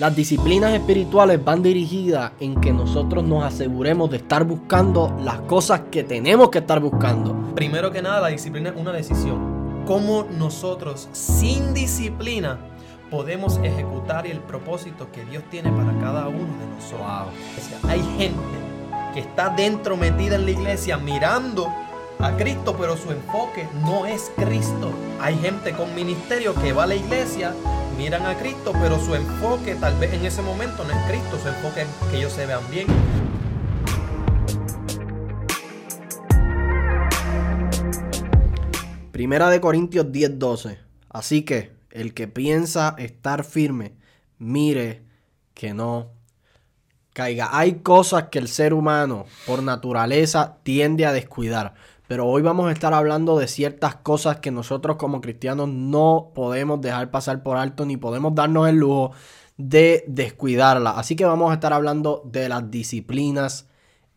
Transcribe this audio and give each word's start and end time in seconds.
Las 0.00 0.16
disciplinas 0.16 0.72
espirituales 0.72 1.44
van 1.44 1.62
dirigidas 1.62 2.32
en 2.40 2.58
que 2.58 2.72
nosotros 2.72 3.22
nos 3.22 3.44
aseguremos 3.44 4.10
de 4.10 4.16
estar 4.16 4.44
buscando 4.44 5.14
las 5.22 5.40
cosas 5.40 5.82
que 5.90 6.04
tenemos 6.04 6.48
que 6.48 6.60
estar 6.60 6.80
buscando. 6.80 7.52
Primero 7.54 7.90
que 7.90 8.00
nada, 8.00 8.22
la 8.22 8.28
disciplina 8.28 8.70
es 8.70 8.76
una 8.76 8.92
decisión. 8.92 9.84
¿Cómo 9.86 10.24
nosotros, 10.38 11.10
sin 11.12 11.74
disciplina, 11.74 12.58
podemos 13.10 13.60
ejecutar 13.62 14.26
el 14.26 14.38
propósito 14.38 15.12
que 15.12 15.22
Dios 15.26 15.44
tiene 15.50 15.70
para 15.70 15.92
cada 16.00 16.28
uno 16.28 16.38
de 16.38 16.76
nosotros? 16.76 17.84
Hay 17.86 18.00
gente 18.16 18.40
que 19.12 19.20
está 19.20 19.50
dentro 19.50 19.98
metida 19.98 20.36
en 20.36 20.46
la 20.46 20.52
iglesia 20.52 20.96
mirando 20.96 21.66
a 22.18 22.38
Cristo, 22.38 22.74
pero 22.80 22.96
su 22.96 23.10
enfoque 23.10 23.68
no 23.84 24.06
es 24.06 24.32
Cristo. 24.34 24.92
Hay 25.20 25.36
gente 25.36 25.72
con 25.72 25.94
ministerio 25.94 26.54
que 26.54 26.72
va 26.72 26.84
a 26.84 26.86
la 26.86 26.94
iglesia, 26.94 27.54
miran 28.00 28.24
a 28.24 28.34
Cristo, 28.34 28.72
pero 28.80 28.98
su 28.98 29.14
enfoque 29.14 29.74
tal 29.74 29.94
vez 29.98 30.14
en 30.14 30.24
ese 30.24 30.40
momento 30.40 30.84
no 30.84 30.90
es 30.90 31.06
Cristo, 31.06 31.38
su 31.38 31.48
enfoque 31.48 31.82
es 31.82 31.88
que 32.10 32.16
ellos 32.16 32.32
se 32.32 32.46
vean 32.46 32.62
bien. 32.70 32.86
Primera 39.12 39.50
de 39.50 39.60
Corintios 39.60 40.06
10:12. 40.06 40.78
Así 41.10 41.42
que 41.42 41.72
el 41.90 42.14
que 42.14 42.26
piensa 42.26 42.94
estar 42.96 43.44
firme, 43.44 43.92
mire 44.38 45.02
que 45.52 45.74
no 45.74 46.12
caiga. 47.12 47.50
Hay 47.52 47.80
cosas 47.80 48.28
que 48.30 48.38
el 48.38 48.48
ser 48.48 48.72
humano 48.72 49.26
por 49.46 49.62
naturaleza 49.62 50.56
tiende 50.62 51.04
a 51.04 51.12
descuidar. 51.12 51.74
Pero 52.10 52.26
hoy 52.26 52.42
vamos 52.42 52.68
a 52.68 52.72
estar 52.72 52.92
hablando 52.92 53.38
de 53.38 53.46
ciertas 53.46 53.94
cosas 53.94 54.40
que 54.40 54.50
nosotros 54.50 54.96
como 54.96 55.20
cristianos 55.20 55.68
no 55.68 56.32
podemos 56.34 56.80
dejar 56.80 57.12
pasar 57.12 57.44
por 57.44 57.56
alto 57.56 57.86
ni 57.86 57.96
podemos 57.96 58.34
darnos 58.34 58.68
el 58.68 58.78
lujo 58.78 59.12
de 59.56 60.02
descuidarlas. 60.08 60.94
Así 60.96 61.14
que 61.14 61.24
vamos 61.24 61.52
a 61.52 61.54
estar 61.54 61.72
hablando 61.72 62.22
de 62.24 62.48
las 62.48 62.68
disciplinas 62.68 63.68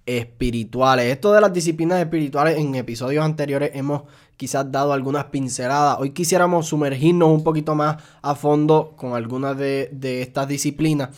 espirituales. 0.07 1.05
Esto 1.05 1.33
de 1.33 1.41
las 1.41 1.53
disciplinas 1.53 1.99
espirituales 1.99 2.57
en 2.57 2.73
episodios 2.73 3.23
anteriores 3.23 3.69
hemos 3.75 4.05
quizás 4.37 4.71
dado 4.71 4.91
algunas 4.91 5.25
pinceladas. 5.25 5.97
Hoy 5.99 6.13
quisiéramos 6.13 6.65
sumergirnos 6.65 7.29
un 7.29 7.43
poquito 7.43 7.75
más 7.75 8.01
a 8.23 8.33
fondo 8.33 8.93
con 8.95 9.13
algunas 9.13 9.55
de, 9.55 9.89
de 9.91 10.23
estas 10.23 10.47
disciplinas 10.47 11.09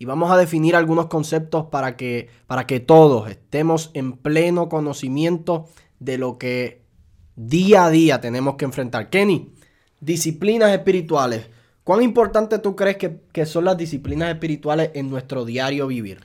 y 0.00 0.04
vamos 0.04 0.32
a 0.32 0.36
definir 0.36 0.74
algunos 0.74 1.06
conceptos 1.06 1.66
para 1.66 1.96
que, 1.96 2.28
para 2.48 2.66
que 2.66 2.80
todos 2.80 3.30
estemos 3.30 3.92
en 3.94 4.14
pleno 4.14 4.68
conocimiento 4.68 5.66
de 6.00 6.18
lo 6.18 6.38
que 6.38 6.82
día 7.36 7.84
a 7.84 7.90
día 7.90 8.20
tenemos 8.20 8.56
que 8.56 8.64
enfrentar. 8.64 9.10
Kenny, 9.10 9.52
disciplinas 10.00 10.72
espirituales. 10.72 11.46
¿Cuán 11.84 12.02
importante 12.02 12.58
tú 12.58 12.76
crees 12.76 12.98
que, 12.98 13.46
son 13.46 13.64
las 13.64 13.78
disciplinas 13.78 14.28
espirituales 14.28 14.90
en 14.94 15.08
nuestro 15.08 15.44
diario 15.44 15.86
vivir? 15.86 16.20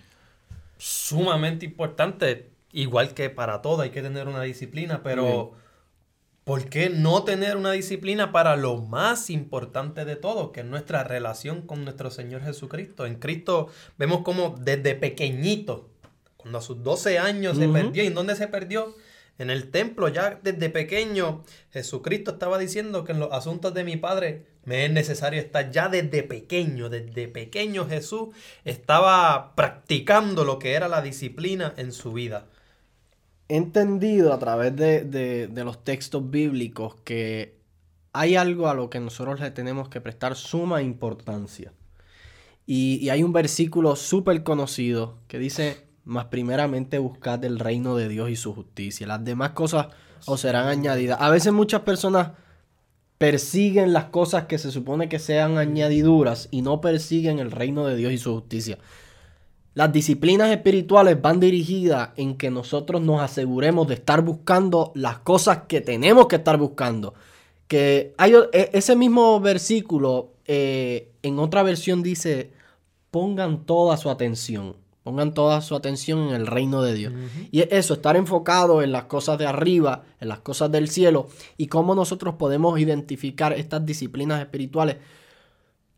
Sumamente 0.77 1.65
importante. 1.65 2.49
Igual 2.73 3.13
que 3.13 3.29
para 3.29 3.61
todo 3.61 3.83
hay 3.83 3.91
que 3.91 4.01
tener 4.01 4.27
una 4.27 4.41
disciplina, 4.41 5.03
pero 5.03 5.53
¿por 6.43 6.65
qué 6.65 6.89
no 6.89 7.23
tener 7.23 7.55
una 7.55 7.71
disciplina 7.71 8.31
para 8.31 8.57
lo 8.57 8.77
más 8.77 9.29
importante 9.29 10.05
de 10.05 10.15
todo, 10.15 10.51
que 10.51 10.61
es 10.61 10.65
nuestra 10.65 11.03
relación 11.03 11.61
con 11.61 11.83
nuestro 11.83 12.09
Señor 12.09 12.41
Jesucristo? 12.41 13.05
En 13.05 13.15
Cristo 13.15 13.69
vemos 13.97 14.23
como 14.23 14.55
desde 14.59 14.95
pequeñito, 14.95 15.87
cuando 16.35 16.57
a 16.57 16.61
sus 16.61 16.83
12 16.83 17.19
años 17.19 17.57
se 17.57 17.69
perdió, 17.69 18.03
¿y 18.03 18.07
en 18.07 18.15
dónde 18.15 18.35
se 18.35 18.47
perdió? 18.47 18.95
En 19.43 19.49
el 19.49 19.71
templo, 19.71 20.07
ya 20.07 20.39
desde 20.41 20.69
pequeño, 20.69 21.43
Jesucristo 21.71 22.31
estaba 22.31 22.57
diciendo 22.57 23.03
que 23.03 23.11
en 23.11 23.19
los 23.19 23.33
asuntos 23.33 23.73
de 23.73 23.83
mi 23.83 23.97
Padre 23.97 24.45
me 24.63 24.85
es 24.85 24.91
necesario 24.91 25.41
estar. 25.41 25.69
Ya 25.69 25.89
desde 25.89 26.23
pequeño, 26.23 26.87
desde 26.87 27.27
pequeño 27.27 27.85
Jesús 27.85 28.29
estaba 28.63 29.53
practicando 29.55 30.45
lo 30.45 30.59
que 30.59 30.75
era 30.75 30.87
la 30.87 31.01
disciplina 31.01 31.73
en 31.75 31.91
su 31.91 32.13
vida. 32.13 32.47
He 33.49 33.57
entendido 33.57 34.31
a 34.31 34.39
través 34.39 34.77
de, 34.77 35.49
los 35.53 35.83
textos 35.83 36.31
bíblicos 36.31 36.95
que 37.03 37.57
hay 38.13 38.37
algo 38.37 38.69
a 38.69 38.73
lo 38.73 38.89
que 38.89 39.01
nosotros 39.01 39.41
le 39.41 39.51
tenemos 39.51 39.89
que 39.89 39.99
prestar 39.99 40.37
suma 40.37 40.81
importancia. 40.81 41.73
Y, 42.65 42.95
y 43.01 43.09
hay 43.09 43.23
un 43.23 43.33
versículo 43.33 43.97
súper 43.97 44.41
conocido 44.43 45.17
que 45.27 45.37
dice, 45.37 45.83
más 46.05 46.25
primeramente 46.25 46.97
buscad 46.99 47.43
el 47.45 47.59
reino 47.59 47.95
de 47.95 48.09
Dios 48.09 48.29
y 48.29 48.35
su 48.35 48.53
justicia. 48.53 49.07
Las 49.07 49.23
demás 49.23 49.51
cosas 49.51 49.87
os 50.25 50.41
serán 50.41 50.67
añadidas. 50.67 51.19
A 51.21 51.29
veces 51.29 51.53
muchas 51.53 51.81
personas 51.81 52.31
persiguen 53.17 53.93
las 53.93 54.05
cosas 54.05 54.45
que 54.45 54.57
se 54.57 54.71
supone 54.71 55.07
que 55.07 55.19
sean 55.19 55.57
añadiduras 55.57 56.49
y 56.51 56.61
no 56.61 56.81
persiguen 56.81 57.39
el 57.39 57.51
reino 57.51 57.85
de 57.85 57.95
Dios 57.95 58.11
y 58.11 58.17
su 58.17 58.33
justicia. 58.33 58.79
Las 59.75 59.91
disciplinas 59.91 60.51
espirituales 60.51 61.19
van 61.21 61.39
dirigidas 61.39 62.09
en 62.15 62.37
que 62.37 62.51
nosotros 62.51 63.01
nos 63.01 63.21
aseguremos 63.21 63.87
de 63.87 63.95
estar 63.95 64.21
buscando 64.21 64.91
las 64.93 65.19
cosas 65.19 65.61
que 65.67 65.81
tenemos 65.81 66.27
que 66.27 66.35
estar 66.35 66.57
buscando. 66.57 67.13
Que 67.67 68.13
hay 68.17 68.33
e, 68.51 68.69
ese 68.73 68.95
mismo 68.95 69.39
versículo 69.39 70.33
eh, 70.45 71.11
en 71.23 71.39
otra 71.39 71.63
versión 71.63 72.03
dice, 72.03 72.51
pongan 73.09 73.65
toda 73.65 73.97
su 73.97 74.09
atención 74.09 74.82
Pongan 75.03 75.33
toda 75.33 75.61
su 75.61 75.75
atención 75.75 76.29
en 76.29 76.33
el 76.33 76.47
reino 76.47 76.81
de 76.81 76.93
Dios. 76.93 77.13
Y 77.51 77.59
es 77.59 77.67
eso, 77.71 77.93
estar 77.93 78.15
enfocado 78.15 78.81
en 78.81 78.93
las 78.93 79.05
cosas 79.05 79.37
de 79.37 79.45
arriba, 79.45 80.03
en 80.21 80.29
las 80.29 80.39
cosas 80.39 80.71
del 80.71 80.89
cielo, 80.89 81.27
y 81.57 81.67
cómo 81.67 81.93
nosotros 81.93 82.35
podemos 82.35 82.79
identificar 82.79 83.51
estas 83.53 83.85
disciplinas 83.85 84.39
espirituales 84.39 84.97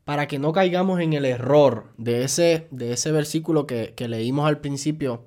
para 0.05 0.27
que 0.27 0.39
no 0.39 0.53
caigamos 0.53 0.99
en 1.01 1.13
el 1.13 1.25
error 1.25 1.93
de 1.97 2.23
ese, 2.23 2.67
de 2.71 2.93
ese 2.93 3.11
versículo 3.11 3.67
que, 3.67 3.93
que 3.95 4.07
leímos 4.07 4.47
al 4.47 4.59
principio, 4.59 5.25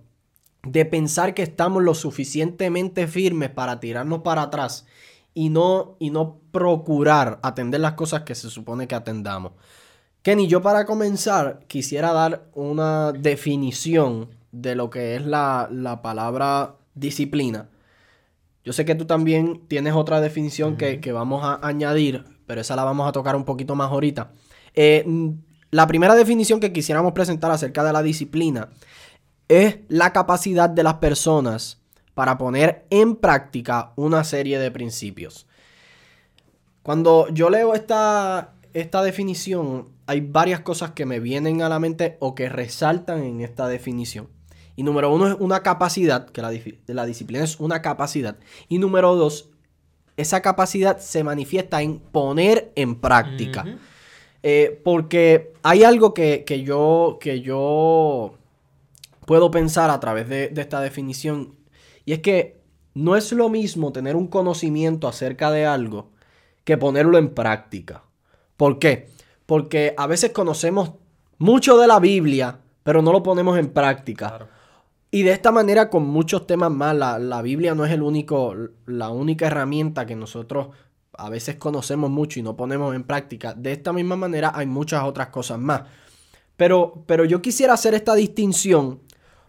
de 0.64 0.84
pensar 0.84 1.34
que 1.34 1.42
estamos 1.42 1.82
lo 1.82 1.94
suficientemente 1.94 3.06
firmes 3.06 3.50
para 3.50 3.80
tirarnos 3.80 4.22
para 4.22 4.42
atrás 4.42 4.86
y 5.34 5.50
no, 5.50 5.96
y 6.00 6.10
no 6.10 6.40
procurar 6.50 7.38
atender 7.42 7.80
las 7.80 7.92
cosas 7.92 8.22
que 8.22 8.34
se 8.34 8.50
supone 8.50 8.88
que 8.88 8.96
atendamos. 8.96 9.52
Kenny, 10.28 10.46
yo 10.46 10.60
para 10.60 10.84
comenzar 10.84 11.60
quisiera 11.68 12.12
dar 12.12 12.42
una 12.52 13.12
definición 13.12 14.28
de 14.52 14.74
lo 14.74 14.90
que 14.90 15.16
es 15.16 15.24
la, 15.24 16.00
palabra 16.02 16.74
disciplina. 16.94 17.70
Yo 18.62 18.74
sé 18.74 18.84
que 18.84 18.94
tú 18.94 19.06
también 19.06 19.62
tienes 19.68 19.94
otra 19.94 20.20
definición 20.20 20.76
que, 20.76 21.12
vamos 21.12 21.42
a 21.46 21.66
añadir, 21.66 22.26
pero 22.46 22.60
esa 22.60 22.76
la 22.76 22.84
vamos 22.84 23.08
a 23.08 23.12
tocar 23.12 23.36
un 23.36 23.46
poquito 23.46 23.74
más 23.74 23.90
ahorita. 23.90 24.32
Eh, 24.74 25.02
la 25.70 25.86
primera 25.86 26.14
definición 26.14 26.60
que 26.60 26.74
quisiéramos 26.74 27.12
presentar 27.12 27.50
acerca 27.50 27.82
de 27.82 27.94
la 27.94 28.02
disciplina 28.02 28.68
es 29.48 29.78
la 29.88 30.12
capacidad 30.12 30.68
de 30.68 30.82
las 30.82 30.96
personas 30.96 31.80
para 32.12 32.36
poner 32.36 32.84
en 32.90 33.16
práctica 33.16 33.92
una 33.96 34.24
serie 34.24 34.58
de 34.58 34.70
principios. 34.70 35.46
Cuando 36.82 37.28
yo 37.30 37.48
leo 37.48 37.72
esta, 37.72 38.52
esta 38.74 39.02
definición, 39.02 39.96
hay 40.08 40.22
varias 40.22 40.60
cosas 40.60 40.92
que 40.92 41.04
me 41.04 41.20
vienen 41.20 41.60
a 41.60 41.68
la 41.68 41.78
mente 41.78 42.16
o 42.18 42.34
que 42.34 42.48
resaltan 42.48 43.22
en 43.22 43.42
esta 43.42 43.68
definición. 43.68 44.28
Y 44.74 44.82
número 44.82 45.12
uno 45.12 45.28
es 45.28 45.36
una 45.38 45.62
capacidad, 45.62 46.30
que 46.30 46.40
la, 46.40 46.50
la 46.86 47.04
disciplina 47.04 47.44
es 47.44 47.60
una 47.60 47.82
capacidad. 47.82 48.38
Y 48.70 48.78
número 48.78 49.16
dos, 49.16 49.50
esa 50.16 50.40
capacidad 50.40 50.98
se 50.98 51.22
manifiesta 51.24 51.82
en 51.82 51.98
poner 51.98 52.72
en 52.74 52.94
práctica. 52.94 53.66
Eh, 54.42 54.80
porque 54.82 55.52
hay 55.62 55.84
algo 55.84 56.14
que, 56.14 56.62
yo, 56.64 57.18
que 57.20 57.42
yo 57.42 58.38
puedo 59.26 59.50
pensar 59.50 59.90
a 59.90 60.00
través 60.00 60.26
de, 60.30 60.48
de 60.48 60.62
esta 60.62 60.80
definición. 60.80 61.54
Y 62.06 62.14
es 62.14 62.20
que 62.20 62.62
no 62.94 63.14
es 63.14 63.30
lo 63.32 63.50
mismo 63.50 63.92
tener 63.92 64.16
un 64.16 64.28
conocimiento 64.28 65.06
acerca 65.06 65.50
de 65.50 65.66
algo 65.66 66.12
que 66.64 66.78
ponerlo 66.78 67.18
en 67.18 67.34
práctica. 67.34 68.04
¿Por 68.56 68.78
qué? 68.78 69.17
Porque 69.48 69.94
a 69.96 70.06
veces 70.06 70.32
conocemos 70.32 70.92
mucho 71.38 71.78
de 71.78 71.86
la 71.86 71.98
Biblia, 72.00 72.58
pero 72.82 73.00
no 73.00 73.12
lo 73.12 73.22
ponemos 73.22 73.58
en 73.58 73.72
práctica. 73.72 74.46
Y 75.10 75.22
de 75.22 75.32
esta 75.32 75.50
manera, 75.50 75.88
con 75.88 76.06
muchos 76.06 76.46
temas 76.46 76.70
más, 76.70 76.94
la, 76.94 77.40
Biblia 77.40 77.74
no 77.74 77.86
es 77.86 77.92
el 77.92 78.02
único, 78.02 78.54
la 78.84 79.08
única 79.08 79.46
herramienta 79.46 80.04
que 80.04 80.16
nosotros 80.16 80.68
a 81.14 81.30
veces 81.30 81.56
conocemos 81.56 82.10
mucho 82.10 82.38
y 82.38 82.42
no 82.42 82.58
ponemos 82.58 82.94
en 82.94 83.04
práctica. 83.04 83.54
De 83.54 83.72
esta 83.72 83.90
misma 83.90 84.16
manera 84.16 84.52
hay 84.54 84.66
muchas 84.66 85.02
otras 85.04 85.28
cosas 85.28 85.58
más. 85.58 85.84
Pero, 86.58 87.02
pero 87.06 87.24
yo 87.24 87.40
quisiera 87.40 87.72
hacer 87.72 87.94
esta 87.94 88.14
distinción 88.14 89.00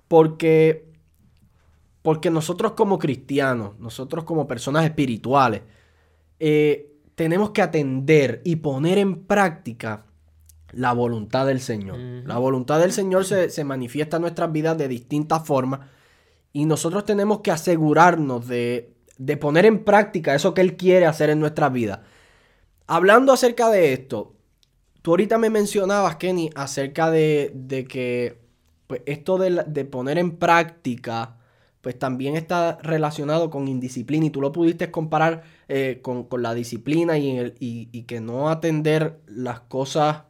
porque, 0.08 0.94
porque 2.02 2.30
nosotros 2.30 2.72
como 2.72 2.98
cristianos, 2.98 3.78
nosotros 3.80 4.24
como 4.24 4.48
personas 4.48 4.86
espirituales, 4.86 5.64
eh, 6.40 6.89
tenemos 7.20 7.50
que 7.50 7.62
atender 7.62 8.42
y 8.46 8.56
poner 8.56 8.98
en 8.98 9.26
práctica 9.26 10.06
la 10.72 10.94
voluntad 10.94 11.48
del 11.48 11.60
Señor. 11.60 11.98
La 11.98 12.38
voluntad 12.38 12.80
del 12.80 12.94
Señor 12.94 13.26
se, 13.26 13.64
manifiesta 13.66 14.16
en 14.16 14.22
nuestras 14.22 14.50
vidas 14.54 14.78
de 14.78 14.88
distintas 14.88 15.46
formas 15.46 15.82
y 16.54 16.64
nosotros 16.64 17.04
tenemos 17.04 17.42
que 17.42 17.52
asegurarnos 17.52 18.48
de, 18.48 18.96
poner 19.38 19.66
en 19.66 19.84
práctica 19.84 20.34
eso 20.34 20.54
que 20.54 20.62
Él 20.62 20.78
quiere 20.78 21.08
hacer 21.08 21.30
en 21.30 21.42
nuestras 21.42 21.74
vidas. 21.74 22.00
Hablando 22.88 23.34
acerca 23.34 23.70
de 23.70 23.92
esto, 23.92 24.38
tú 25.02 25.12
ahorita 25.12 25.38
me 25.38 25.50
mencionabas, 25.50 26.16
Kenny, 26.16 26.50
acerca 26.56 27.12
de, 27.12 27.52
de 27.54 27.84
que 27.84 28.40
pues, 28.88 29.02
esto 29.06 29.38
de, 29.38 29.66
de 29.68 29.84
poner 29.84 30.20
en 30.20 30.38
práctica 30.38 31.39
pues 31.82 31.98
también 31.98 32.36
está 32.36 32.78
relacionado 32.82 33.50
con 33.50 33.68
indisciplina 33.68 34.26
y 34.26 34.30
tú 34.30 34.42
lo 34.42 34.52
pudiste 34.52 34.92
comparar 34.92 35.44
eh, 35.68 36.00
con, 36.02 36.28
la 36.42 36.54
disciplina 36.54 37.18
y, 37.18 37.38
el, 37.38 37.56
y, 37.60 38.04
que 38.04 38.20
no 38.20 38.50
atender 38.50 39.20
las 39.28 39.62
cosas 39.62 40.24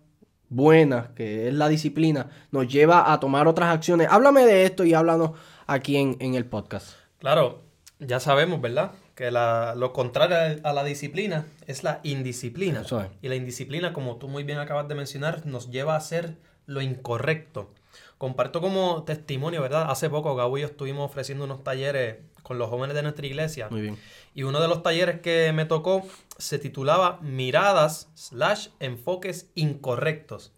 buenas, 0.49 1.09
que 1.09 1.47
es 1.47 1.53
la 1.53 1.69
disciplina, 1.69 2.29
nos 2.51 2.67
lleva 2.67 3.11
a 3.11 3.19
tomar 3.19 3.47
otras 3.47 3.73
acciones. 3.73 4.07
Háblame 4.09 4.45
de 4.45 4.65
esto 4.65 4.83
y 4.83 4.93
háblanos 4.93 5.31
aquí 5.65 5.97
en, 5.97 6.35
el 6.35 6.45
podcast. 6.45 6.93
Claro, 7.19 7.63
ya 7.99 8.19
sabemos, 8.19 8.61
¿verdad? 8.61 8.91
Que 9.15 9.31
lo 9.31 9.93
contrario 9.93 10.61
a 10.63 10.73
la 10.73 10.83
disciplina 10.83 11.45
es 11.67 11.83
la 11.83 11.99
indisciplina. 12.03 12.83
Y 13.21 13.27
la 13.27 13.35
indisciplina, 13.35 13.91
como 13.91 14.17
tú 14.17 14.27
muy 14.27 14.43
bien 14.43 14.59
acabas 14.59 14.87
de 14.87 14.95
mencionar, 14.95 15.45
nos 15.45 15.69
lleva 15.69 15.95
a 15.95 15.97
hacer 15.97 16.37
lo 16.69 16.81
incorrecto. 16.81 17.73
Comparto 18.17 18.61
como 18.61 19.03
testimonio, 19.03 19.61
¿verdad? 19.61 19.89
Hace 19.89 20.09
poco 20.09 20.35
Gabo 20.35 20.57
y 20.57 20.61
yo 20.61 20.67
estuvimos 20.67 21.09
ofreciendo 21.09 21.45
unos 21.45 21.63
talleres 21.63 22.17
con 22.43 22.59
los 22.59 22.69
jóvenes 22.69 22.95
de 22.95 23.01
nuestra 23.01 23.25
iglesia. 23.25 23.67
Muy 23.69 23.81
bien. 23.81 23.97
Y 24.35 24.43
uno 24.43 24.61
de 24.61 24.67
los 24.67 24.83
talleres 24.83 25.19
que 25.21 25.51
me 25.51 25.65
tocó 25.65 26.03
se 26.37 26.59
titulaba 26.59 27.19
Miradas 27.21 28.09
slash 28.13 28.69
enfoques 28.79 29.49
incorrectos. 29.55 30.53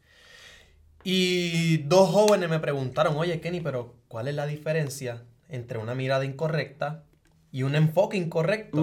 Y 1.04 1.78
dos 1.84 2.10
jóvenes 2.10 2.50
me 2.50 2.60
preguntaron, 2.60 3.16
oye 3.16 3.40
Kenny, 3.40 3.62
pero 3.62 3.96
¿cuál 4.08 4.28
es 4.28 4.36
la 4.36 4.46
diferencia 4.46 5.24
entre 5.50 5.78
una 5.80 5.96
mirada 5.96 6.26
incorrecta 6.26 7.06
y 7.52 7.64
un 7.64 7.76
enfoque 7.76 8.18
incorrecto? 8.18 8.82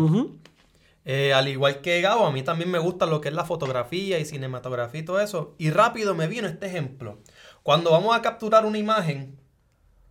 Eh, 1.11 1.33
al 1.33 1.49
igual 1.49 1.81
que 1.81 2.03
Gabo, 2.03 2.27
a 2.27 2.33
mí 2.33 2.43
también 2.43 2.71
me 2.71 2.79
gusta 2.79 3.07
lo 3.07 3.23
que 3.23 3.31
es 3.31 3.35
la 3.35 3.47
fotografía 3.47 4.19
y 4.19 4.27
cinematografía 4.27 5.01
y 5.01 5.05
todo 5.07 5.21
eso. 5.21 5.55
Y 5.57 5.71
rápido 5.71 6.15
me 6.15 6.27
vino 6.27 6.47
este 6.47 6.67
ejemplo. 6.67 7.17
Cuando 7.63 7.93
vamos 7.93 8.15
a 8.15 8.21
capturar 8.21 8.67
una 8.67 8.77
imagen, 8.77 9.41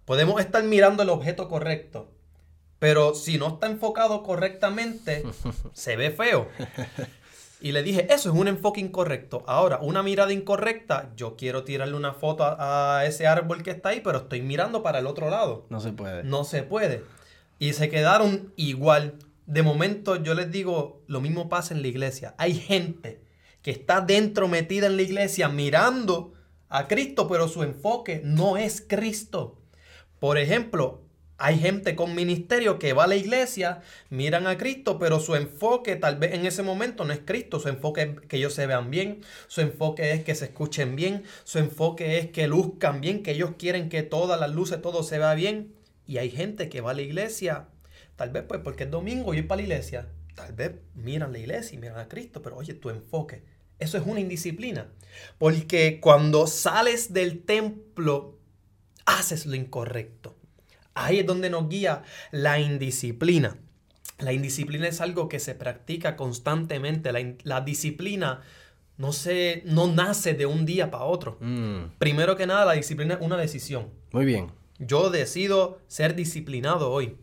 podemos 0.06 0.42
estar 0.42 0.64
mirando 0.64 1.04
el 1.04 1.10
objeto 1.10 1.50
correcto, 1.50 2.10
pero 2.80 3.14
si 3.14 3.38
no 3.38 3.48
está 3.50 3.68
enfocado 3.68 4.24
correctamente, 4.24 5.24
se 5.74 5.98
ve 5.98 6.10
feo. 6.10 6.50
Y 7.62 7.74
le 7.74 7.84
dije, 7.84 8.12
eso 8.12 8.32
es 8.32 8.36
un 8.36 8.48
enfoque 8.48 8.82
incorrecto. 8.82 9.44
Ahora, 9.46 9.78
una 9.80 10.02
mirada 10.02 10.34
incorrecta, 10.34 11.12
yo 11.16 11.36
quiero 11.38 11.64
tirarle 11.64 11.96
una 11.96 12.14
foto 12.14 12.44
a, 12.44 13.04
ese 13.06 13.28
árbol 13.28 13.62
que 13.62 13.70
está 13.70 13.90
ahí, 13.90 14.02
pero 14.04 14.18
estoy 14.18 14.42
mirando 14.42 14.82
para 14.82 14.98
el 14.98 15.06
otro 15.06 15.30
lado. 15.30 15.68
No 15.70 15.80
se 15.80 15.92
puede. 15.92 16.24
No 16.24 16.44
se 16.44 16.64
puede. 16.64 17.04
Y 17.60 17.74
se 17.74 17.88
quedaron 17.90 18.52
igual. 18.56 19.20
De 19.48 19.64
momento 19.64 20.22
yo 20.22 20.34
les 20.34 20.52
digo, 20.52 21.04
lo 21.08 21.22
mismo 21.22 21.48
pasa 21.48 21.74
en 21.74 21.82
la 21.82 21.88
iglesia. 21.88 22.36
Hay 22.38 22.54
gente 22.54 23.22
que 23.62 23.72
está 23.72 24.02
dentro 24.02 24.50
metida 24.50 24.88
en 24.88 24.98
la 24.98 25.04
iglesia 25.04 25.48
mirando 25.48 26.34
a 26.68 26.90
Cristo, 26.90 27.30
pero 27.30 27.48
su 27.48 27.64
enfoque 27.64 28.22
no 28.26 28.58
es 28.58 28.84
Cristo. 28.86 29.58
Por 30.20 30.38
ejemplo, 30.38 31.02
hay 31.38 31.60
gente 31.60 31.96
con 31.96 32.14
ministerio 32.14 32.78
que 32.78 32.92
va 32.92 33.06
a 33.06 33.08
la 33.08 33.16
iglesia, 33.16 33.82
miran 34.10 34.48
a 34.48 34.58
Cristo, 34.58 35.00
pero 35.00 35.22
su 35.22 35.36
enfoque 35.36 35.96
tal 35.96 36.18
vez 36.18 36.34
en 36.34 36.46
ese 36.46 36.62
momento 36.62 37.06
no 37.06 37.14
es 37.14 37.22
Cristo. 37.24 37.62
Su 37.62 37.70
enfoque 37.70 38.02
es 38.02 38.28
que 38.28 38.36
ellos 38.36 38.54
se 38.54 38.68
vean 38.68 38.92
bien, 38.92 39.22
su 39.48 39.62
enfoque 39.62 40.12
es 40.12 40.26
que 40.26 40.36
se 40.36 40.46
escuchen 40.46 40.98
bien, 40.98 41.24
su 41.46 41.60
enfoque 41.60 42.18
es 42.18 42.32
que 42.32 42.48
luzcan 42.48 43.00
bien, 43.00 43.24
que 43.24 43.32
ellos 43.32 43.52
quieren 43.58 43.88
que 43.88 44.04
todas 44.04 44.40
las 44.42 44.52
luces, 44.52 44.82
todo 44.82 45.04
se 45.04 45.20
vea 45.20 45.36
bien. 45.36 45.74
Y 46.06 46.18
hay 46.18 46.32
gente 46.32 46.68
que 46.68 46.82
va 46.82 46.92
a 46.92 46.96
la 46.96 47.02
iglesia, 47.02 47.68
tal 48.18 48.31
vez 48.31 48.44
pues 48.46 48.60
porque 48.62 48.84
es 48.84 48.92
domingo 48.92 49.34
y 49.34 49.40
es 49.40 49.46
para 49.46 49.62
la 49.62 49.64
iglesia. 49.64 50.10
Tal 50.36 50.52
vez 50.52 50.74
miran 50.94 51.31
la 51.31 51.40
iglesia 51.40 51.78
y 51.78 51.80
miran 51.80 52.00
a 52.00 52.10
Cristo, 52.10 52.42
pero 52.42 52.58
oye, 52.58 52.74
tu 52.74 52.90
enfoque 52.90 53.44
eso 53.80 53.98
es 53.98 54.06
una 54.06 54.19
indisciplina. 54.19 54.88
Porque 55.38 56.00
cuando 56.00 56.48
sales 56.48 57.14
del 57.14 57.44
templo, 57.44 58.38
haces 59.06 59.46
lo 59.46 59.56
incorrecto. 59.56 60.36
Ahí 60.94 61.19
es 61.19 61.25
donde 61.25 61.50
nos 61.50 61.69
guía 61.69 62.04
la 62.31 62.60
indisciplina. 62.60 63.58
La 64.18 64.34
indisciplina 64.34 64.88
es 64.88 65.00
algo 65.00 65.30
que 65.30 65.40
se 65.40 65.54
practica 65.54 66.16
constantemente. 66.16 67.12
La, 67.44 67.62
disciplina 67.62 68.42
no, 68.98 69.14
se, 69.14 69.62
no 69.66 69.88
nace 69.88 70.34
de 70.34 70.48
un 70.48 70.66
día 70.66 70.90
para 70.90 71.04
otro. 71.04 71.38
Mm. 71.40 71.98
Primero 72.00 72.36
que 72.36 72.48
nada, 72.48 72.66
la 72.66 72.74
disciplina 72.74 73.16
es 73.16 73.22
una 73.22 73.38
decisión. 73.38 73.90
Muy 74.12 74.25
bien. 74.25 74.52
Yo 74.80 75.12
decido 75.12 75.80
ser 75.88 76.16
disciplinado 76.16 76.92
hoy. 76.92 77.16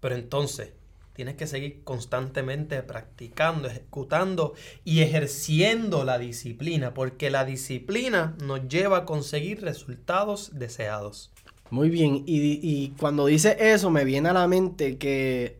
Pero 0.00 0.14
entonces, 0.14 0.72
Tienes 1.20 1.34
que 1.34 1.46
seguir 1.46 1.82
constantemente 1.84 2.82
practicando, 2.82 3.68
ejecutando 3.68 4.54
y 4.86 5.00
ejerciendo 5.00 6.02
la 6.02 6.18
disciplina, 6.18 6.94
porque 6.94 7.28
la 7.28 7.44
disciplina 7.44 8.36
nos 8.42 8.68
lleva 8.68 8.96
a 8.96 9.04
conseguir 9.04 9.60
resultados 9.60 10.52
deseados. 10.54 11.30
Muy 11.68 11.90
bien, 11.90 12.22
y, 12.26 12.94
cuando 12.98 13.26
dice 13.26 13.54
eso 13.60 13.90
me 13.90 14.06
viene 14.06 14.30
a 14.30 14.32
la 14.32 14.48
mente 14.48 14.96
que 14.96 15.58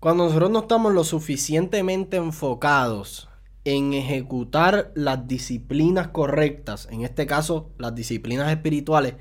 cuando 0.00 0.24
nosotros 0.24 0.50
no 0.50 0.58
estamos 0.62 0.92
lo 0.92 1.04
suficientemente 1.04 2.16
enfocados 2.16 3.28
en 3.64 3.94
ejecutar 3.94 4.90
las 4.96 5.28
disciplinas 5.28 6.08
correctas, 6.08 6.88
en 6.90 7.02
este 7.02 7.26
caso 7.26 7.70
las 7.78 7.94
disciplinas 7.94 8.50
espirituales, 8.50 9.14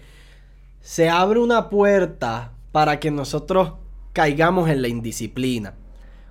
se 0.81 1.09
abre 1.09 1.39
una 1.39 1.69
puerta 1.69 2.53
para 2.71 3.00
que 3.00 3.12
nosotros 3.12 3.82
caigamos 4.13 4.69
en 4.69 4.81
la 4.81 4.88
indisciplina. 4.88 5.74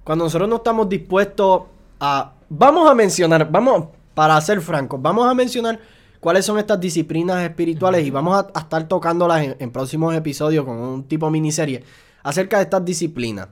Cuando 0.05 0.25
nosotros 0.25 0.49
no 0.49 0.57
estamos 0.57 0.89
dispuestos 0.89 1.63
a... 2.01 2.35
Vamos 2.49 2.91
a 2.91 2.95
mencionar, 2.95 3.51
vamos, 3.51 3.89
para 4.15 4.41
ser 4.41 4.61
francos, 4.61 5.01
vamos 5.01 5.27
a 5.27 5.35
mencionar 5.35 5.81
cuáles 6.21 6.45
son 6.45 6.59
estas 6.59 6.79
disciplinas 6.79 7.43
espirituales 7.43 8.07
y 8.07 8.11
vamos 8.11 8.45
a, 8.55 8.61
estar 8.61 8.87
tocándolas 8.87 9.57
en, 9.59 9.71
próximos 9.71 10.15
episodios 10.15 10.65
con 10.65 10.79
un 10.79 11.05
tipo 11.05 11.31
miniserie 11.31 11.83
acerca 12.23 12.59
de 12.59 12.65
estas 12.65 12.85
disciplinas. 12.85 13.49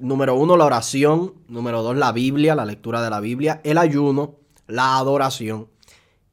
Número 0.00 0.34
uno, 0.34 0.56
la 0.56 0.64
oración. 0.64 1.34
Número 1.48 1.82
dos, 1.82 1.96
la 1.96 2.12
Biblia, 2.12 2.54
la 2.54 2.64
lectura 2.64 3.02
de 3.02 3.10
la 3.10 3.20
Biblia. 3.20 3.60
El 3.64 3.78
ayuno, 3.78 4.36
la 4.66 4.96
adoración 4.96 5.68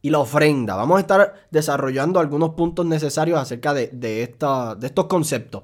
y 0.01 0.09
la 0.09 0.19
ofrenda. 0.19 0.75
Vamos 0.75 0.97
a 0.97 1.01
estar 1.01 1.47
desarrollando 1.51 2.19
algunos 2.19 2.51
puntos 2.51 2.85
necesarios 2.85 3.39
acerca 3.39 3.73
de, 3.73 3.87
de 3.87 4.23
estos 4.23 5.05
conceptos. 5.05 5.63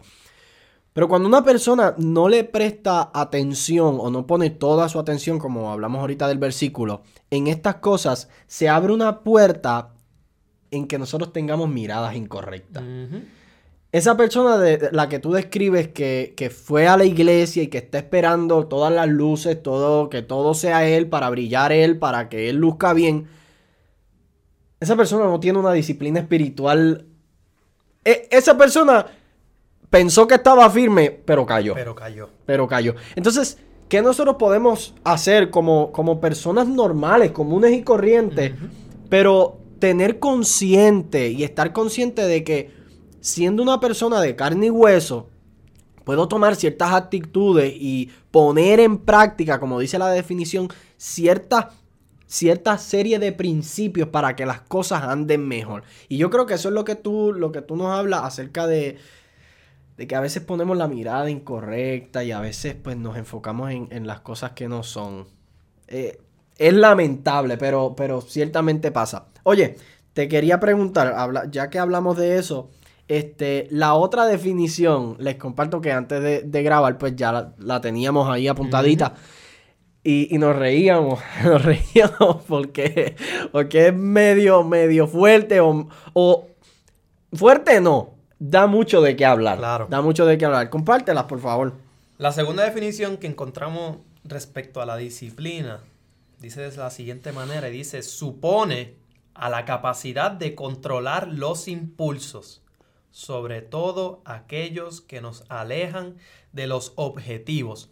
Pero 0.94 1.08
cuando 1.08 1.28
una 1.28 1.44
persona 1.44 1.96
no 1.98 2.28
le 2.28 2.44
presta 2.44 3.12
atención 3.14 3.98
o 4.00 4.10
no 4.10 4.28
pone 4.28 4.50
toda 4.50 4.90
su 4.90 5.00
atención, 5.00 5.40
como 5.40 5.72
hablamos 5.72 6.02
ahorita 6.02 6.28
del 6.28 6.38
versículo, 6.38 7.02
en 7.30 7.48
estas 7.48 7.76
cosas, 7.76 8.28
se 8.48 8.68
abre 8.68 8.92
una 8.92 9.22
puerta 9.22 9.94
en 10.70 10.88
que 10.88 10.98
nosotros 10.98 11.32
tengamos 11.32 11.70
miradas 11.70 12.16
incorrectas. 12.16 12.84
Esa 13.94 14.16
persona 14.18 14.58
de 14.58 14.90
la 14.92 15.08
que 15.08 15.20
tú 15.20 15.32
describes 15.32 15.90
que, 15.90 16.34
que, 16.36 16.50
fue 16.50 16.88
a 16.88 16.98
la 16.98 17.04
iglesia 17.06 17.64
y 17.64 17.68
que 17.68 17.78
está 17.78 17.98
esperando 17.98 18.68
todas 18.68 18.92
las 18.92 19.08
luces, 19.08 19.62
todo, 19.62 20.10
que 20.10 20.22
todo 20.22 20.54
sea 20.54 20.88
él 20.88 21.08
para 21.08 21.30
brillar 21.30 21.74
él, 21.74 22.00
para 22.00 22.30
que 22.30 22.50
él 22.50 22.58
luzca 22.58 22.94
bien. 22.94 23.28
Esa 24.80 24.96
persona 24.96 25.26
no 25.26 25.40
tiene 25.40 25.60
una 25.60 25.74
disciplina 25.74 26.22
espiritual. 26.22 27.06
E, 28.06 28.28
esa 28.32 28.58
persona 28.58 29.06
pensó 29.92 30.26
que 30.26 30.36
estaba 30.36 30.68
firme, 30.72 31.12
pero 31.12 31.46
cayó. 31.46 31.76
Pero 31.76 31.94
cayó. 31.94 32.30
Pero 32.48 32.68
cayó. 32.68 32.96
Entonces, 33.16 33.60
¿qué 33.90 34.02
nosotros 34.02 34.38
podemos 34.40 34.96
hacer 35.04 35.52
como, 35.52 35.92
como 35.92 36.20
personas 36.20 36.68
normales, 36.68 37.32
comunes 37.32 37.74
y 37.74 37.84
corrientes? 37.84 38.54
Pero 39.10 39.60
tener 39.78 40.18
consciente 40.18 41.30
y 41.30 41.44
estar 41.44 41.74
consciente 41.74 42.26
de 42.26 42.44
que 42.44 42.72
siendo 43.20 43.62
una 43.62 43.80
persona 43.80 44.22
de 44.22 44.36
carne 44.36 44.68
y 44.68 44.70
hueso, 44.72 45.28
puedo 46.06 46.28
tomar 46.28 46.56
ciertas 46.56 46.94
actitudes 46.94 47.74
y 47.76 48.10
poner 48.32 48.80
en 48.80 48.98
práctica, 48.98 49.60
como 49.60 49.80
dice 49.80 50.00
la 50.00 50.10
definición, 50.10 50.70
cierta, 50.96 51.72
cierta 52.28 52.78
serie 52.78 53.20
de 53.20 53.34
principios 53.34 54.08
para 54.08 54.38
que 54.38 54.46
las 54.46 54.62
cosas 54.62 55.04
anden 55.04 55.46
mejor. 55.46 55.84
Y 56.08 56.18
yo 56.18 56.30
creo 56.30 56.46
que 56.46 56.54
eso 56.54 56.70
es 56.70 56.74
lo 56.74 56.86
que 56.86 56.96
tú, 56.96 57.34
lo 57.34 57.52
que 57.52 57.62
tú 57.62 57.76
nos 57.76 57.88
hablas 57.88 58.24
acerca 58.24 58.68
de, 58.68 58.98
de 60.02 60.08
que 60.08 60.16
a 60.16 60.20
veces 60.20 60.42
ponemos 60.42 60.76
la 60.76 60.88
mirada 60.88 61.30
incorrecta 61.30 62.24
y 62.24 62.32
a 62.32 62.40
veces 62.40 62.74
pues 62.74 62.98
nos 62.98 63.18
enfocamos 63.18 63.70
en, 63.70 64.08
las 64.08 64.22
cosas 64.22 64.54
que 64.54 64.68
no 64.68 64.82
son. 64.82 65.28
Eh, 65.88 66.20
es 66.58 66.74
lamentable, 66.74 67.56
pero, 67.56 67.94
pero 67.96 68.20
ciertamente 68.20 68.90
pasa. 68.90 69.28
Oye, 69.44 69.76
te 70.14 70.28
quería 70.28 70.60
preguntar, 70.60 71.16
ya 71.52 71.70
que 71.70 71.78
hablamos 71.78 72.18
de 72.18 72.40
eso, 72.40 72.72
este, 73.08 73.68
la 73.70 73.94
otra 73.94 74.26
definición, 74.26 75.18
les 75.20 75.36
comparto 75.36 75.82
que 75.82 75.92
antes 75.92 76.52
de, 76.52 76.64
grabar, 76.64 76.98
pues 76.98 77.16
ya 77.16 77.54
la, 77.60 77.80
teníamos 77.80 78.28
ahí 78.28 78.48
apuntadita. 78.48 79.14
y, 80.04 80.36
nos 80.40 80.56
reíamos, 80.56 81.20
nos 81.44 81.64
reíamos 81.64 82.38
porque, 82.48 83.16
porque 83.52 83.90
es 83.90 83.94
medio, 83.94 84.64
medio 84.64 85.06
fuerte 85.06 85.60
o, 85.60 85.88
o 86.14 86.48
fuerte 87.34 87.80
no, 87.82 88.16
da 88.42 88.66
mucho 88.66 89.02
de 89.02 89.16
qué 89.16 89.24
hablar. 89.24 89.60
Claro. 89.60 89.88
Da 89.88 90.02
mucho 90.02 90.26
de 90.26 90.38
qué 90.38 90.46
hablar. 90.46 90.72
Compártelas, 90.72 91.26
por 91.26 91.40
favor. 91.40 91.74
La 92.18 92.32
segunda 92.32 92.64
definición 92.64 93.18
que 93.18 93.28
encontramos 93.28 93.98
respecto 94.24 94.82
a 94.82 94.86
la 94.88 94.98
disciplina 94.98 95.80
dice 96.40 96.62
de 96.62 96.76
la 96.76 96.90
siguiente 96.90 97.32
manera 97.34 97.70
y 97.70 97.72
dice, 97.72 98.02
supone 98.02 98.96
a 99.36 99.50
la 99.50 99.64
capacidad 99.66 100.32
de 100.32 100.56
controlar 100.56 101.28
los 101.28 101.68
impulsos, 101.68 102.64
sobre 103.12 103.62
todo 103.62 104.24
aquellos 104.26 105.02
que 105.02 105.22
nos 105.22 105.44
alejan 105.50 106.18
de 106.52 106.66
los 106.66 106.94
objetivos. 106.96 107.92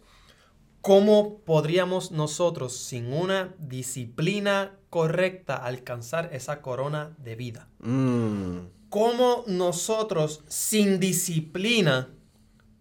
¿Cómo 0.80 1.38
podríamos 1.44 2.10
nosotros, 2.10 2.76
sin 2.76 3.12
una 3.12 3.54
disciplina 3.58 4.72
correcta, 4.88 5.54
alcanzar 5.54 6.30
esa 6.32 6.60
corona 6.60 7.14
de 7.18 7.36
vida? 7.36 7.68
Mm. 7.78 8.79
¿Cómo 8.90 9.44
nosotros, 9.46 10.42
sin 10.48 10.98
disciplina, 10.98 12.08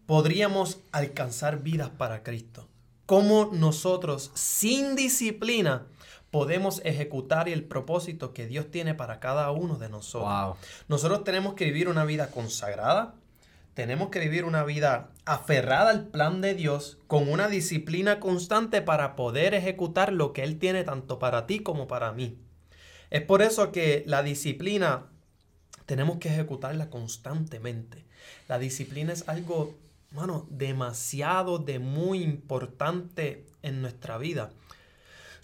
podríamos 0.08 0.80
alcanzar 0.92 1.62
vidas 1.62 1.92
para 1.92 2.24
Cristo? 2.24 2.68
¿Cómo 3.06 3.52
nosotros, 3.54 4.32
sin 4.34 4.96
disciplina, 4.96 5.86
podemos 6.32 6.82
ejecutar 6.84 7.48
el 7.48 7.64
propósito 7.64 8.34
que 8.34 8.48
Dios 8.48 8.72
tiene 8.72 8.96
para 8.96 9.20
cada 9.20 9.52
uno 9.52 9.78
de 9.78 9.90
nosotros? 9.90 10.58
Nosotros 10.88 11.24
tenemos 11.24 11.54
que 11.54 11.66
vivir 11.66 11.88
una 11.88 12.06
vida 12.06 12.32
consagrada, 12.32 13.14
tenemos 13.76 14.10
que 14.10 14.20
vivir 14.20 14.46
una 14.46 14.64
vida 14.64 15.12
aferrada 15.26 15.92
al 15.92 16.08
plan 16.08 16.42
de 16.42 16.56
Dios 16.56 16.98
con 17.06 17.30
una 17.30 17.48
disciplina 17.50 18.20
constante 18.20 18.82
para 18.82 19.16
poder 19.16 19.54
ejecutar 19.54 20.12
lo 20.12 20.34
que 20.34 20.42
Él 20.42 20.58
tiene 20.58 20.84
tanto 20.84 21.20
para 21.20 21.46
ti 21.46 21.60
como 21.60 21.88
para 21.88 22.14
mí. 22.14 22.40
Es 23.12 23.22
por 23.22 23.44
eso 23.44 23.72
que 23.72 24.04
la 24.08 24.24
disciplina 24.24 25.09
tenemos 25.90 26.20
que 26.20 26.30
ejecutarla 26.30 26.92
constantemente. 26.92 28.06
La 28.48 28.60
disciplina 28.60 29.12
es 29.12 29.28
algo, 29.28 29.74
bueno, 30.12 30.46
demasiado, 30.52 31.58
de 31.58 31.80
muy 31.80 32.22
importante 32.22 33.48
en 33.64 33.82
nuestra 33.82 34.20
vida. 34.20 34.52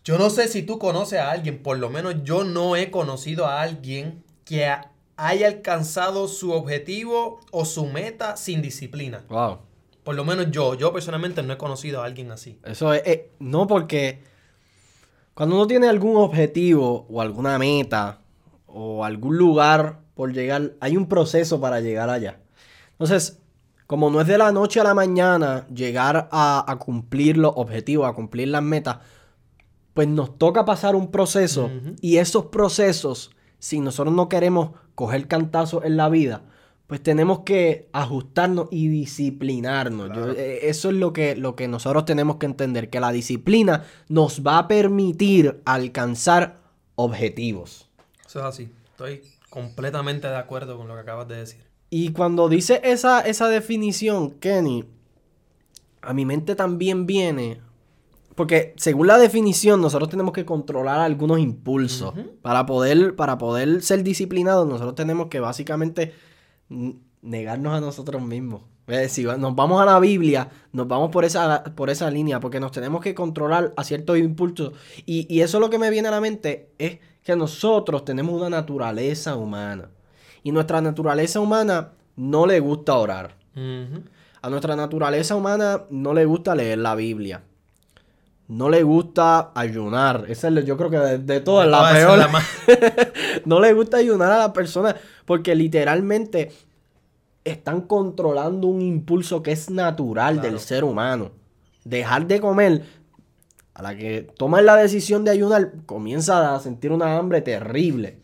Yo 0.03 0.19
no 0.19 0.29
sé 0.29 0.47
si 0.47 0.61
tú 0.61 0.77
conoces 0.77 1.17
a 1.17 1.31
alguien, 1.31 1.63
por 1.63 1.79
lo 1.79 1.89
menos 1.89 2.23
yo 2.23 2.43
no 2.43 2.75
he 2.75 2.91
conocido 2.91 3.47
a 3.47 3.63
alguien 3.63 4.23
que 4.45 4.71
haya 5.17 5.47
alcanzado 5.47 6.27
su 6.27 6.51
objetivo 6.51 7.39
o 7.51 7.65
su 7.65 7.87
meta 7.87 8.37
sin 8.37 8.61
disciplina. 8.61 9.25
Wow. 9.29 9.57
Por 10.03 10.13
lo 10.13 10.25
menos 10.25 10.51
yo, 10.51 10.75
yo 10.75 10.93
personalmente 10.93 11.41
no 11.41 11.53
he 11.53 11.57
conocido 11.57 12.03
a 12.03 12.05
alguien 12.05 12.29
así. 12.29 12.59
Eso 12.63 12.93
es, 12.93 13.01
eh, 13.07 13.31
no 13.39 13.65
porque 13.65 14.21
cuando 15.33 15.55
uno 15.55 15.65
tiene 15.65 15.87
algún 15.87 16.17
objetivo 16.17 17.07
o 17.09 17.19
alguna 17.19 17.57
meta 17.57 18.21
o 18.67 19.03
algún 19.03 19.39
lugar 19.39 20.04
por 20.15 20.33
llegar, 20.33 20.73
hay 20.79 20.97
un 20.97 21.07
proceso 21.07 21.61
para 21.61 21.81
llegar 21.81 22.09
allá. 22.09 22.39
Entonces, 22.91 23.39
como 23.85 24.09
no 24.09 24.21
es 24.21 24.27
de 24.27 24.37
la 24.37 24.51
noche 24.51 24.79
a 24.79 24.83
la 24.83 24.95
mañana 24.95 25.67
llegar 25.67 26.29
a, 26.31 26.77
cumplir 26.79 27.37
los 27.37 27.53
objetivos, 27.55 28.07
a 28.07 28.13
cumplir 28.13 28.47
las 28.47 28.63
metas, 28.63 28.97
pues 29.93 30.07
nos 30.07 30.37
toca 30.37 30.65
pasar 30.65 30.95
un 30.95 31.11
proceso 31.11 31.69
y 32.01 32.17
esos 32.17 32.45
procesos, 32.47 33.31
si 33.59 33.79
nosotros 33.79 34.13
no 34.13 34.27
queremos 34.27 34.71
coger 34.95 35.27
cantazos 35.27 35.85
en 35.85 35.97
la 35.97 36.09
vida, 36.09 36.43
pues 36.87 37.01
tenemos 37.01 37.39
que 37.39 37.89
ajustarnos 37.93 38.67
y 38.71 38.87
disciplinarnos. 38.87 40.35
Eh, 40.37 40.61
eso 40.63 40.89
es 40.89 40.95
lo 40.95 41.13
que, 41.13 41.35
lo 41.35 41.55
que 41.55 41.67
nosotros 41.67 42.05
tenemos 42.05 42.37
que 42.37 42.45
entender, 42.45 42.89
que 42.89 42.99
la 42.99 43.11
disciplina 43.11 43.85
nos 44.07 44.45
va 44.45 44.59
a 44.59 44.67
permitir 44.67 45.61
alcanzar 45.65 46.59
objetivos. 46.95 47.89
Eso 48.25 48.39
es 48.39 48.45
así. 48.45 48.71
Estoy 48.91 49.21
completamente 49.55 50.27
de 50.27 50.35
acuerdo 50.35 50.77
con 50.77 50.89
lo 50.89 50.95
que 50.95 50.99
acabas 50.99 51.29
de 51.29 51.37
decir. 51.37 51.63
Y 51.89 52.11
cuando 52.11 52.49
dice 52.49 52.81
esa, 52.83 53.21
esa 53.21 53.47
definición, 53.47 54.31
Kenny, 54.31 54.83
a 56.01 56.13
mi 56.13 56.25
mente 56.25 56.55
también 56.55 57.05
viene 57.05 57.61
porque 58.35 58.73
según 58.75 59.07
la 59.07 59.17
definición, 59.17 59.81
nosotros 59.81 60.09
tenemos 60.09 60.33
que 60.33 60.43
controlar 60.45 60.99
algunos 60.99 61.39
impulsos. 61.39 62.13
para, 62.41 62.65
poder, 62.65 63.15
para 63.15 63.37
poder 63.37 63.81
ser 63.81 64.03
disciplinados, 64.03 64.67
nosotros 64.67 64.95
tenemos 64.95 65.27
que 65.27 65.39
básicamente 65.39 66.13
negarnos 67.21 67.73
a 67.73 67.79
nosotros 67.79 68.21
mismos. 68.21 68.63
Si 69.07 69.23
nos 69.23 69.55
vamos 69.55 69.81
a 69.81 69.85
la 69.85 69.99
Biblia, 69.99 70.49
nos 70.73 70.85
vamos 70.87 71.11
por 71.11 71.23
esa, 71.23 71.63
por 71.63 71.89
esa 71.89 72.11
línea, 72.11 72.41
porque 72.41 72.59
nos 72.59 72.73
tenemos 72.73 73.01
que 73.01 73.15
controlar 73.15 73.73
a 73.77 73.85
ciertos 73.85 74.17
impulsos. 74.17 74.73
Y, 75.05 75.33
y 75.33 75.39
eso 75.39 75.61
lo 75.61 75.69
que 75.69 75.79
me 75.79 75.89
viene 75.89 76.09
a 76.09 76.11
la 76.11 76.19
mente 76.19 76.73
es 76.77 76.99
que 77.25 77.35
nosotros 77.35 78.05
tenemos 78.05 78.33
una 78.33 78.49
naturaleza 78.49 79.35
humana. 79.35 79.89
Y 80.43 80.53
nuestra 80.53 80.79
naturaleza 80.79 81.41
humana 81.41 81.89
no 82.15 82.45
le 82.45 82.61
gusta 82.61 82.93
orar. 82.95 83.35
A 84.41 84.49
nuestra 84.49 84.77
naturaleza 84.77 85.35
humana 85.35 85.81
no 85.89 86.13
le 86.13 86.23
gusta 86.23 86.55
leer 86.55 86.77
la 86.77 86.95
Biblia 86.95 87.41
no 88.47 88.69
le 88.69 88.83
gusta 88.83 89.51
ayunar. 89.55 90.25
Esa 90.27 90.49
es, 90.49 90.65
yo 90.65 90.77
creo 90.77 90.89
que 90.89 90.97
de, 90.97 91.39
todas, 91.41 91.67
la 91.67 91.91
peor. 91.91 92.19
no 93.45 93.59
le 93.59 93.73
gusta 93.73 93.97
ayunar 93.97 94.31
a 94.31 94.37
la 94.37 94.53
persona 94.53 94.95
porque 95.25 95.55
literalmente 95.55 96.51
están 97.43 97.81
controlando 97.81 98.67
un 98.67 98.81
impulso 98.81 99.41
que 99.41 99.51
es 99.51 99.69
natural 99.69 100.41
del 100.41 100.59
ser 100.59 100.83
humano. 100.83 101.31
Dejar 101.83 102.27
de 102.27 102.39
comer, 102.39 102.83
a 103.75 103.83
la 103.83 103.95
que 103.95 104.27
toman 104.37 104.65
la 104.65 104.75
decisión 104.75 105.23
de 105.23 105.31
ayunar, 105.31 105.73
comienza 105.85 106.55
a 106.55 106.59
sentir 106.59 106.91
una 106.91 107.17
hambre 107.17 107.41
terrible. 107.41 108.17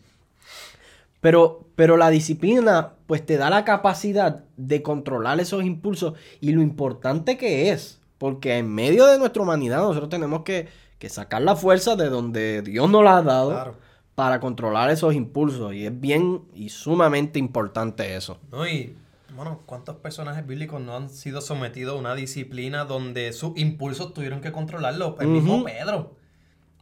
Pero, 1.20 1.66
pero 1.76 1.96
la 1.96 2.10
disciplina, 2.10 2.94
pues 3.06 3.24
te 3.24 3.36
da 3.36 3.48
la 3.48 3.64
capacidad 3.64 4.42
de 4.56 4.82
controlar 4.82 5.38
esos 5.38 5.62
impulsos 5.62 6.14
y 6.40 6.50
lo 6.50 6.62
importante 6.62 7.36
que 7.36 7.70
es 7.70 8.00
porque 8.22 8.56
en 8.56 8.72
medio 8.72 9.06
de 9.06 9.18
nuestra 9.18 9.42
humanidad 9.42 9.78
nosotros 9.78 10.08
tenemos 10.08 10.42
que, 10.42 10.68
sacar 11.08 11.42
la 11.42 11.56
fuerza 11.56 11.96
de 11.96 12.08
donde 12.08 12.62
Dios 12.62 12.88
nos 12.88 13.02
la 13.02 13.16
ha 13.16 13.22
dado 13.22 13.74
para 14.14 14.38
controlar 14.38 14.90
esos 14.90 15.14
impulsos. 15.14 15.74
Y 15.74 15.86
es 15.86 16.00
bien 16.00 16.42
y 16.54 16.68
sumamente 16.68 17.40
importante 17.40 18.14
eso. 18.14 18.38
No, 18.52 18.64
y 18.64 18.94
bueno, 19.34 19.62
¿cuántos 19.66 19.96
personajes 19.96 20.46
bíblicos 20.46 20.80
no 20.80 20.96
han 20.96 21.08
sido 21.08 21.40
sometidos 21.40 21.96
a 21.96 21.98
una 21.98 22.14
disciplina 22.14 22.84
donde 22.84 23.32
sus 23.32 23.56
impulsos 23.56 24.14
tuvieron 24.14 24.40
que 24.40 24.52
controlarlo? 24.52 25.16
El 25.20 25.28
mismo 25.28 25.64
Pedro. 25.64 26.16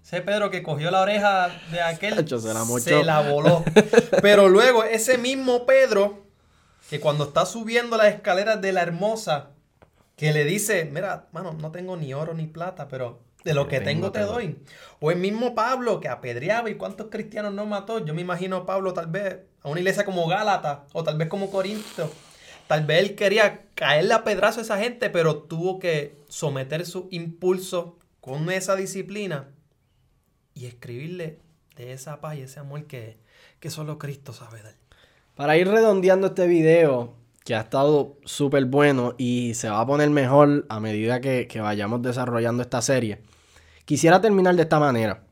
Ese 0.02 0.23
Pedro 0.23 0.50
que 0.50 0.62
cogió 0.62 0.90
la 0.90 1.02
oreja 1.02 1.49
de 1.71 1.80
aquel 1.83 2.14
se, 2.26 2.54
la 2.54 2.64
se 2.64 3.04
la 3.04 3.21
voló. 3.21 3.62
Pero 4.23 4.49
luego 4.49 4.83
ese 4.83 5.19
mismo 5.19 5.66
Pedro 5.66 6.25
que 6.88 6.99
cuando 6.99 7.25
está 7.25 7.47
subiendo 7.47 7.97
las 7.97 8.14
escaleras 8.14 8.61
de 8.61 8.73
la 8.73 8.83
hermosa 8.83 9.50
que 10.16 10.33
le 10.33 10.45
dice, 10.45 10.87
mira, 10.87 11.28
mano, 11.33 11.52
no 11.52 11.71
tengo 11.71 11.97
ni 11.97 12.12
oro 12.12 12.35
ni 12.35 12.47
plata, 12.47 12.88
pero 12.88 13.21
de 13.45 13.54
lo 13.54 13.69
que, 13.69 13.80
tengo, 13.80 14.12
te 14.12 14.21
doy. 14.21 14.59
O 14.99 15.11
el 15.11 15.19
mismo 15.19 15.54
Pablo 15.54 16.00
que 16.00 16.09
apedreaba 16.09 16.69
y 16.69 16.75
cuántos 16.75 17.07
cristianos 17.07 17.54
no 17.54 17.64
mató. 17.64 18.04
Yo 18.04 18.12
me 18.12 18.21
imagino 18.21 18.57
a 18.57 18.66
Pablo 18.66 18.92
tal 18.92 19.07
vez 19.07 19.38
a 19.62 19.69
una 19.69 19.80
iglesia 19.80 20.04
como 20.04 20.26
Gálata 20.26 20.85
o 20.92 21.04
tal 21.04 21.16
vez 21.16 21.28
como 21.28 21.50
Corinto. 21.50 22.11
Tal 22.71 22.87
vez 22.87 23.00
él 23.00 23.17
quería 23.17 23.62
caerle 23.75 24.15
a 24.15 24.23
pedrazo 24.23 24.61
a 24.61 24.62
esa 24.62 24.79
gente, 24.79 25.11
pero 25.11 25.39
tuvo 25.39 25.81
que 25.81 26.15
someter 26.29 26.87
su 26.87 27.09
impulso 27.11 27.99
con 28.21 28.49
esa 28.49 28.77
disciplina 28.77 29.49
y 30.55 30.67
escribirle 30.67 31.41
de 31.75 31.93
esa 31.93 32.21
paz 32.21 32.37
y 32.37 32.43
ese 32.43 32.61
amor 32.61 32.85
que, 32.85 33.17
que 33.59 33.71
solo 33.71 33.99
Cristo 33.99 34.33
sabe 34.33 34.62
dar. 34.62 34.77
Para 35.35 35.57
ir 35.57 35.67
redondeando 35.67 36.29
este 36.29 36.47
video, 36.47 37.17
que 37.45 37.57
ha 37.57 37.62
estado 37.62 38.19
súper 38.25 38.67
bueno 38.67 39.17
y 39.19 39.55
se 39.55 39.69
va 39.69 39.81
a 39.81 39.87
poner 39.87 40.09
mejor 40.11 40.65
a 40.69 40.79
medida 40.79 41.21
que, 41.21 41.49
vayamos 41.61 42.03
desarrollando 42.03 42.62
esta 42.62 42.81
serie. 42.83 43.19
Quisiera 43.85 44.21
terminar 44.21 44.55
de 44.55 44.62
esta 44.62 44.79
manera. 44.79 45.25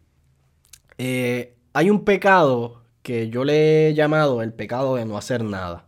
Eh, 0.98 1.54
hay 1.72 1.88
un 1.88 2.04
pecado 2.04 2.82
que 3.04 3.30
yo 3.30 3.44
le 3.44 3.90
he 3.90 3.94
llamado 3.94 4.42
el 4.42 4.52
pecado 4.52 4.96
de 4.96 5.04
no 5.04 5.16
hacer 5.16 5.44
nada. 5.44 5.87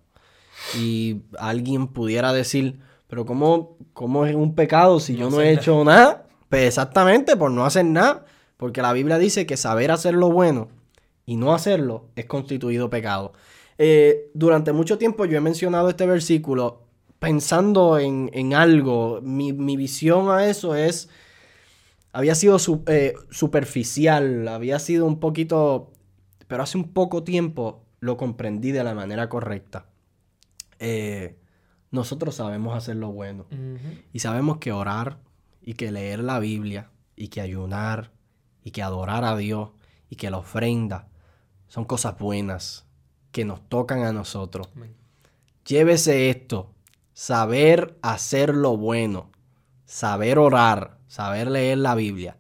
Y 0.79 1.23
alguien 1.39 1.89
pudiera 1.89 2.33
decir, 2.33 2.79
pero 3.09 3.27
¿cómo, 3.27 3.77
cómo 3.93 4.27
es 4.27 4.35
un 4.35 4.55
pecado 4.55 5.01
si 5.01 5.17
yo 5.17 5.31
no 5.31 5.41
he 5.41 5.53
hecho 5.53 5.85
nada? 5.85 6.27
Pues 6.49 6.63
exactamente, 6.63 7.37
por 7.37 7.51
no 7.51 7.65
hacer 7.65 7.85
nada. 7.85 8.25
Porque 8.57 8.83
la 8.83 8.93
Biblia 8.93 9.19
dice 9.19 9.47
que 9.47 9.57
saber 9.57 9.91
hacer 9.91 10.15
lo 10.15 10.31
bueno 10.31 10.69
y 11.25 11.37
no 11.37 11.55
hacerlo 11.55 12.09
es 12.17 12.27
constituido 12.27 12.91
pecado. 12.91 13.33
Eh, 13.79 14.31
durante 14.35 14.73
mucho 14.73 14.99
tiempo 14.99 15.25
yo 15.25 15.39
he 15.39 15.41
mencionado 15.41 15.89
este 15.89 16.05
versículo 16.07 16.83
pensando 17.21 17.99
en, 17.99 18.55
algo. 18.55 19.21
Mi, 19.23 19.53
visión 19.77 20.31
a 20.31 20.47
eso 20.47 20.75
es, 20.75 21.09
había 22.13 22.35
sido 22.35 22.59
eh, 22.87 23.15
superficial, 23.31 24.49
había 24.49 24.79
sido 24.81 25.07
un 25.07 25.21
poquito, 25.21 25.93
pero 26.49 26.65
hace 26.65 26.77
un 26.77 26.93
poco 26.93 27.23
tiempo 27.23 27.85
lo 28.01 28.17
comprendí 28.17 28.73
de 28.73 28.83
la 28.83 28.95
manera 28.95 29.29
correcta. 29.29 29.87
Eh, 30.81 31.39
nosotros 31.93 32.35
sabemos 32.35 32.77
hacer 32.77 32.97
lo 32.97 33.13
bueno. 33.13 33.47
Y 34.13 34.19
sabemos 34.19 34.59
que 34.59 34.73
orar 34.73 35.21
y 35.63 35.75
que 35.75 35.93
leer 35.93 36.25
la 36.25 36.41
Biblia 36.41 36.91
y 37.15 37.29
que 37.29 37.41
ayunar 37.41 38.13
y 38.65 38.73
que 38.73 38.83
adorar 38.83 39.25
a 39.25 39.37
Dios 39.37 39.71
y 40.09 40.17
que 40.17 40.31
la 40.31 40.39
ofrenda 40.39 41.09
son 41.69 41.85
cosas 41.85 42.19
buenas 42.19 42.87
que 43.31 43.45
nos 43.45 43.69
tocan 43.69 44.03
a 44.05 44.13
nosotros. 44.13 44.69
Llévese 45.65 46.31
esto, 46.31 46.75
saber 47.13 47.99
hacer 48.03 48.55
lo 48.55 48.77
bueno, 48.77 49.31
saber 49.85 50.39
orar, 50.39 50.99
saber 51.07 51.51
leer 51.51 51.79
la 51.79 51.95
Biblia 51.95 52.39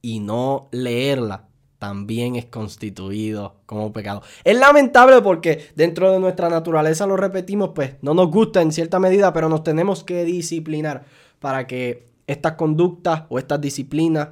y 0.00 0.20
no 0.20 0.68
leerla 0.72 1.49
también 1.80 2.36
es 2.36 2.44
constituido 2.44 3.56
como 3.64 3.90
pecado. 3.90 4.22
Es 4.44 4.56
lamentable 4.56 5.22
porque 5.22 5.64
dentro 5.74 6.12
de 6.12 6.20
nuestra 6.20 6.50
naturaleza, 6.50 7.06
lo 7.06 7.16
repetimos, 7.16 7.70
pues 7.74 7.94
no 8.02 8.12
nos 8.12 8.30
gusta 8.30 8.60
en 8.60 8.70
cierta 8.70 9.00
medida, 9.00 9.32
pero 9.32 9.48
nos 9.48 9.64
tenemos 9.64 10.04
que 10.04 10.24
disciplinar 10.26 11.04
para 11.38 11.66
que 11.66 12.10
estas 12.26 12.52
conductas 12.52 13.22
o 13.30 13.38
estas 13.38 13.62
disciplinas 13.62 14.28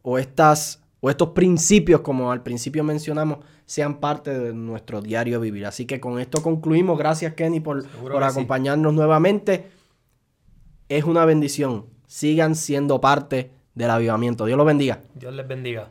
o, 0.00 0.16
estas, 0.16 0.82
o 1.00 1.10
estos 1.10 1.28
principios, 1.30 2.00
como 2.00 2.32
al 2.32 2.42
principio 2.42 2.82
mencionamos, 2.82 3.40
sean 3.66 4.00
parte 4.00 4.36
de 4.36 4.54
nuestro 4.54 5.02
diario 5.02 5.38
vivir. 5.38 5.66
Así 5.66 5.84
que 5.84 6.00
con 6.00 6.18
esto 6.18 6.42
concluimos. 6.42 6.98
Gracias 6.98 7.34
Kenny 7.34 7.60
por, 7.60 7.86
por 7.86 8.24
acompañarnos 8.24 8.94
nuevamente. 8.94 9.66
Es 10.88 11.04
una 11.04 11.26
bendición. 11.26 11.84
Sigan 12.06 12.54
siendo 12.54 13.02
parte 13.02 13.50
del 13.74 13.90
avivamiento. 13.90 14.46
Dios 14.46 14.56
los 14.56 14.66
bendiga. 14.66 15.00
Dios 15.14 15.34
les 15.34 15.46
bendiga. 15.46 15.90